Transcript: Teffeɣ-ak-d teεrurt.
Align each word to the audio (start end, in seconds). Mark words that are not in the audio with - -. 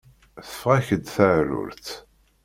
Teffeɣ-ak-d 0.47 1.03
teεrurt. 1.15 1.87